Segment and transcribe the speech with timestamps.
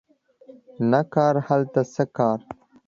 [0.91, 2.39] نه کار هلته څه کار